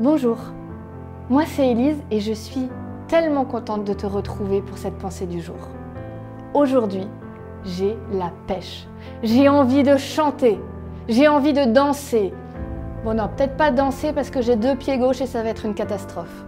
Bonjour, 0.00 0.38
moi 1.28 1.42
c'est 1.44 1.72
Élise 1.72 2.02
et 2.10 2.20
je 2.20 2.32
suis 2.32 2.70
tellement 3.06 3.44
contente 3.44 3.84
de 3.84 3.92
te 3.92 4.06
retrouver 4.06 4.62
pour 4.62 4.78
cette 4.78 4.96
pensée 4.96 5.26
du 5.26 5.42
jour. 5.42 5.58
Aujourd'hui, 6.54 7.06
j'ai 7.66 7.98
la 8.10 8.32
pêche. 8.46 8.86
J'ai 9.22 9.50
envie 9.50 9.82
de 9.82 9.98
chanter. 9.98 10.58
J'ai 11.06 11.28
envie 11.28 11.52
de 11.52 11.66
danser. 11.66 12.32
Bon 13.04 13.12
non, 13.12 13.28
peut-être 13.28 13.58
pas 13.58 13.72
danser 13.72 14.14
parce 14.14 14.30
que 14.30 14.40
j'ai 14.40 14.56
deux 14.56 14.74
pieds 14.74 14.96
gauches 14.96 15.20
et 15.20 15.26
ça 15.26 15.42
va 15.42 15.50
être 15.50 15.66
une 15.66 15.74
catastrophe. 15.74 16.46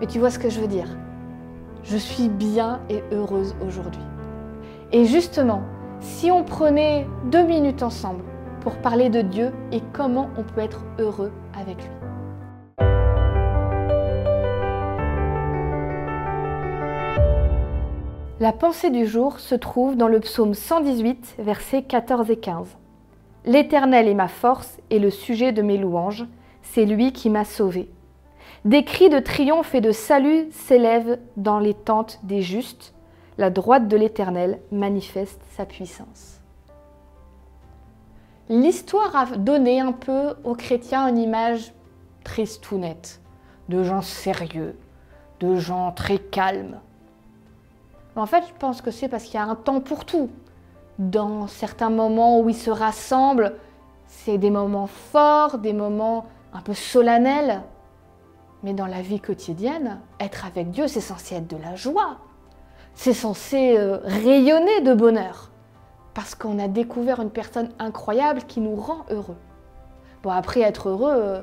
Mais 0.00 0.06
tu 0.06 0.18
vois 0.18 0.30
ce 0.30 0.38
que 0.38 0.48
je 0.48 0.58
veux 0.58 0.66
dire. 0.66 0.88
Je 1.82 1.98
suis 1.98 2.30
bien 2.30 2.80
et 2.88 3.04
heureuse 3.12 3.56
aujourd'hui. 3.60 4.06
Et 4.92 5.04
justement, 5.04 5.60
si 6.00 6.30
on 6.30 6.44
prenait 6.44 7.06
deux 7.30 7.44
minutes 7.44 7.82
ensemble 7.82 8.24
pour 8.60 8.78
parler 8.78 9.10
de 9.10 9.20
Dieu 9.20 9.52
et 9.70 9.82
comment 9.92 10.30
on 10.38 10.44
peut 10.44 10.62
être 10.62 10.80
heureux 10.98 11.30
avec 11.60 11.76
lui. 11.76 11.95
La 18.38 18.52
pensée 18.52 18.90
du 18.90 19.06
jour 19.06 19.40
se 19.40 19.54
trouve 19.54 19.96
dans 19.96 20.08
le 20.08 20.20
psaume 20.20 20.52
118, 20.52 21.36
versets 21.38 21.84
14 21.84 22.30
et 22.30 22.36
15. 22.36 22.76
L'Éternel 23.46 24.08
est 24.08 24.14
ma 24.14 24.28
force 24.28 24.76
et 24.90 24.98
le 24.98 25.08
sujet 25.08 25.52
de 25.52 25.62
mes 25.62 25.78
louanges, 25.78 26.26
c'est 26.60 26.84
lui 26.84 27.14
qui 27.14 27.30
m'a 27.30 27.46
sauvé. 27.46 27.88
Des 28.66 28.84
cris 28.84 29.08
de 29.08 29.20
triomphe 29.20 29.74
et 29.74 29.80
de 29.80 29.90
salut 29.90 30.48
s'élèvent 30.50 31.18
dans 31.38 31.58
les 31.58 31.72
tentes 31.72 32.20
des 32.24 32.42
justes, 32.42 32.92
la 33.38 33.48
droite 33.48 33.88
de 33.88 33.96
l'Éternel 33.96 34.60
manifeste 34.70 35.40
sa 35.56 35.64
puissance. 35.64 36.42
L'histoire 38.50 39.16
a 39.16 39.24
donné 39.36 39.80
un 39.80 39.92
peu 39.92 40.34
aux 40.44 40.54
chrétiens 40.54 41.08
une 41.08 41.16
image 41.16 41.72
triste 42.22 42.70
ou 42.70 42.76
nette, 42.76 43.22
de 43.70 43.82
gens 43.82 44.02
sérieux, 44.02 44.76
de 45.40 45.56
gens 45.56 45.90
très 45.92 46.18
calmes, 46.18 46.80
en 48.22 48.26
fait, 48.26 48.44
je 48.48 48.52
pense 48.58 48.80
que 48.80 48.90
c'est 48.90 49.08
parce 49.08 49.24
qu'il 49.24 49.34
y 49.34 49.42
a 49.42 49.44
un 49.44 49.54
temps 49.54 49.80
pour 49.80 50.04
tout. 50.04 50.30
Dans 50.98 51.46
certains 51.46 51.90
moments 51.90 52.40
où 52.40 52.48
ils 52.48 52.56
se 52.56 52.70
rassemblent, 52.70 53.54
c'est 54.06 54.38
des 54.38 54.50
moments 54.50 54.86
forts, 54.86 55.58
des 55.58 55.72
moments 55.72 56.26
un 56.54 56.60
peu 56.60 56.74
solennels. 56.74 57.62
Mais 58.62 58.72
dans 58.72 58.86
la 58.86 59.02
vie 59.02 59.20
quotidienne, 59.20 60.00
être 60.18 60.46
avec 60.46 60.70
Dieu, 60.70 60.88
c'est 60.88 61.00
censé 61.00 61.34
être 61.36 61.48
de 61.48 61.62
la 61.62 61.74
joie. 61.74 62.16
C'est 62.94 63.12
censé 63.12 63.76
euh, 63.76 63.98
rayonner 64.04 64.80
de 64.80 64.94
bonheur. 64.94 65.50
Parce 66.14 66.34
qu'on 66.34 66.58
a 66.58 66.66
découvert 66.66 67.20
une 67.20 67.30
personne 67.30 67.68
incroyable 67.78 68.42
qui 68.44 68.60
nous 68.60 68.74
rend 68.74 69.04
heureux. 69.10 69.36
Bon, 70.22 70.30
après, 70.30 70.62
être 70.62 70.88
heureux, 70.88 71.12
euh, 71.14 71.42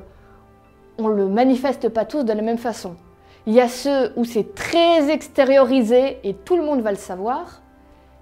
on 0.98 1.08
ne 1.08 1.14
le 1.14 1.28
manifeste 1.28 1.88
pas 1.88 2.04
tous 2.04 2.24
de 2.24 2.32
la 2.32 2.42
même 2.42 2.58
façon. 2.58 2.96
Il 3.46 3.52
y 3.52 3.60
a 3.60 3.68
ceux 3.68 4.12
où 4.16 4.24
c'est 4.24 4.54
très 4.54 5.10
extériorisé 5.10 6.18
et 6.26 6.32
tout 6.32 6.56
le 6.56 6.62
monde 6.62 6.80
va 6.80 6.90
le 6.90 6.96
savoir. 6.96 7.60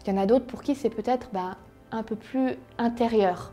Il 0.05 0.13
y 0.13 0.19
en 0.19 0.21
a 0.21 0.27
d'autres 0.27 0.47
pour 0.47 0.63
qui 0.63 0.75
c'est 0.75 0.91
peut-être 0.91 1.29
bah, 1.33 1.57
un 1.93 2.03
peu 2.03 2.17
plus 2.17 2.57
intérieur. 2.77 3.53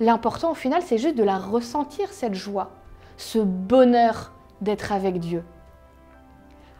L'important 0.00 0.52
au 0.52 0.54
final, 0.54 0.80
c'est 0.80 0.96
juste 0.96 1.16
de 1.16 1.24
la 1.24 1.36
ressentir, 1.36 2.10
cette 2.10 2.34
joie, 2.34 2.70
ce 3.18 3.38
bonheur 3.38 4.32
d'être 4.62 4.92
avec 4.92 5.20
Dieu. 5.20 5.44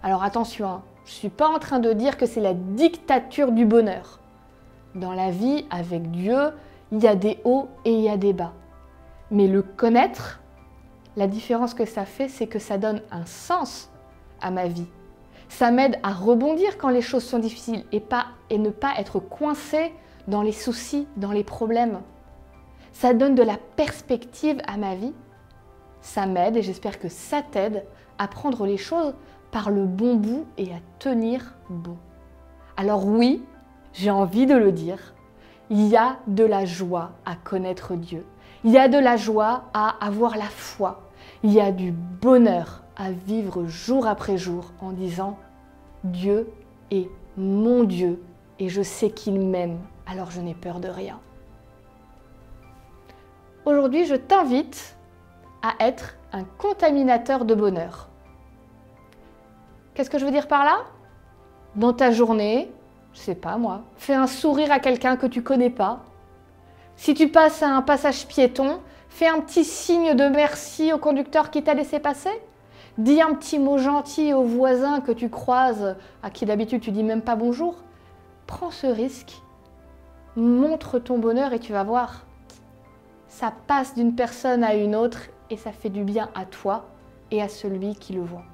Alors 0.03 0.23
attention, 0.23 0.69
hein, 0.69 0.83
je 1.05 1.11
ne 1.11 1.17
suis 1.17 1.29
pas 1.29 1.49
en 1.49 1.59
train 1.59 1.79
de 1.79 1.93
dire 1.93 2.17
que 2.17 2.25
c'est 2.25 2.41
la 2.41 2.55
dictature 2.55 3.53
du 3.53 3.67
bonheur. 3.67 4.21
Dans 4.95 5.13
la 5.13 5.31
vie, 5.31 5.67
avec 5.71 6.11
Dieu, 6.11 6.53
il 6.93 7.03
y 7.03 7.09
a 7.09 7.15
des 7.15 7.41
hauts 7.45 7.69
et 7.85 7.93
il 7.93 8.01
y 8.01 8.09
a 8.09 8.17
des 8.17 8.33
bas. 8.33 8.53
Mais 9.31 9.49
le 9.49 9.61
connaître, 9.61 10.41
la 11.17 11.27
différence 11.27 11.75
que 11.75 11.85
ça 11.85 12.07
fait, 12.07 12.29
c'est 12.29 12.47
que 12.47 12.59
ça 12.59 12.79
donne 12.79 13.03
un 13.11 13.27
sens 13.27 13.91
à 14.41 14.51
ma 14.51 14.67
vie. 14.67 14.87
Ça 15.49 15.71
m'aide 15.71 15.99
à 16.03 16.13
rebondir 16.13 16.79
quand 16.79 16.91
les 16.91 17.01
choses 17.01 17.25
sont 17.25 17.39
difficiles 17.39 17.85
et, 17.93 18.01
pas, 18.01 18.27
et 18.51 18.59
ne 18.59 18.71
pas 18.71 18.95
être 18.99 19.19
coincé 19.19 19.93
dans 20.27 20.43
les 20.43 20.53
soucis, 20.53 21.09
dans 21.17 21.33
les 21.33 21.45
problèmes. 21.45 22.01
Ça 22.93 23.15
donne 23.15 23.35
de 23.35 23.43
la 23.43 23.57
perspective 23.77 24.61
à 24.67 24.77
ma 24.77 24.95
vie. 24.95 25.15
Ça 26.01 26.27
m'aide 26.27 26.57
et 26.57 26.63
j'espère 26.63 26.99
que 26.99 27.09
ça 27.09 27.43
t'aide 27.43 27.85
à 28.19 28.29
prendre 28.29 28.67
les 28.67 28.77
choses 28.77 29.15
par 29.51 29.71
le 29.71 29.85
bon 29.85 30.17
bout 30.17 30.47
et 30.59 30.71
à 30.73 30.79
tenir 30.99 31.55
bon. 31.71 31.97
Alors 32.77 33.07
oui, 33.07 33.43
j'ai 33.93 34.11
envie 34.11 34.47
de 34.47 34.57
le 34.57 34.73
dire, 34.73 35.15
il 35.71 35.87
y 35.87 35.97
a 35.97 36.19
de 36.27 36.45
la 36.45 36.65
joie 36.65 37.13
à 37.25 37.35
connaître 37.35 37.95
Dieu. 37.95 38.25
Il 38.65 38.71
y 38.71 38.79
a 38.79 38.89
de 38.89 38.99
la 38.99 39.17
joie 39.17 39.65
à 39.73 40.05
avoir 40.05 40.37
la 40.37 40.45
foi. 40.45 41.09
Il 41.43 41.53
y 41.53 41.61
a 41.61 41.73
du 41.73 41.93
bonheur 41.93 42.83
à 42.99 43.13
vivre 43.13 43.67
jour 43.67 44.07
après 44.07 44.37
jour 44.37 44.73
en 44.81 44.91
disant 44.91 45.39
Dieu 46.05 46.51
est 46.91 47.09
mon 47.37 47.85
Dieu 47.85 48.23
et 48.59 48.69
je 48.69 48.83
sais 48.83 49.11
qu'il 49.11 49.41
m'aime, 49.41 49.79
alors 50.07 50.31
je 50.31 50.41
n'ai 50.41 50.55
peur 50.55 50.81
de 50.81 50.89
rien. 50.89 51.21
Aujourd'hui, 53.65 54.05
je 54.05 54.17
t'invite 54.17 54.97
à 55.63 55.75
être 55.87 56.17
un 56.33 56.45
contaminateur 56.45 57.45
de 57.45 57.55
bonheur. 57.55 58.09
Qu'est-ce 59.95 60.11
que 60.11 60.19
je 60.19 60.25
veux 60.25 60.31
dire 60.31 60.49
par 60.49 60.65
là? 60.65 60.79
Dans 61.77 61.93
ta 61.93 62.11
journée, 62.11 62.71
je 63.13 63.21
sais 63.21 63.35
pas 63.35 63.57
moi, 63.59 63.83
fais 63.97 64.15
un 64.15 64.27
sourire 64.27 64.73
à 64.73 64.81
quelqu'un 64.81 65.17
que 65.17 65.27
tu 65.27 65.43
connais 65.43 65.71
pas. 65.71 66.05
Si 66.97 67.15
tu 67.15 67.29
passes 67.29 67.63
à 67.63 67.69
un 67.69 67.83
passage 67.83 68.27
piéton, 68.27 68.81
fais 69.09 69.29
un 69.29 69.41
petit 69.41 69.65
signe 69.65 70.15
de 70.15 70.29
merci 70.29 70.93
au 70.93 70.99
conducteur 70.99 71.51
qui 71.51 71.63
t'a 71.63 71.75
laissé 71.75 72.01
passer. 72.01 72.31
Dis 72.99 73.23
un 73.23 73.35
petit 73.35 73.61
mot 73.61 73.79
gentil 73.79 74.33
au 74.33 74.43
voisin 74.43 75.01
que 75.01 75.13
tu 75.13 75.31
croises, 75.31 75.95
à 76.25 76.31
qui 76.31 76.47
d'habitude 76.47 76.81
tu 76.81 76.91
dis 76.91 77.05
même 77.05 77.23
pas 77.23 77.37
bonjour. 77.37 77.77
Prends 78.49 78.73
ce 78.73 78.89
risque, 78.89 79.41
montre 80.35 80.99
ton 80.99 81.17
bonheur 81.17 81.53
et 81.53 81.61
tu 81.61 81.73
vas 81.73 81.85
voir. 81.85 82.27
Ça 83.29 83.53
passe 83.69 83.95
d'une 83.95 84.17
personne 84.17 84.65
à 84.65 84.75
une 84.75 84.97
autre 84.97 85.29
et 85.49 85.57
ça 85.57 85.71
fait 85.71 85.91
du 85.91 86.03
bien 86.03 86.29
à 86.35 86.45
toi 86.45 86.89
et 87.31 87.41
à 87.41 87.49
celui 87.49 87.95
qui 87.95 88.15
le 88.15 88.23
voit. 88.23 88.45